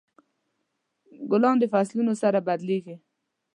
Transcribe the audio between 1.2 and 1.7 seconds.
ګلان د